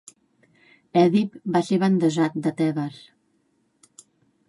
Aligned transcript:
Èdip 1.01 1.35
va 1.57 1.63
ser 1.69 1.79
bandejat 1.85 2.43
de 2.49 2.55
Tebes. 2.63 2.99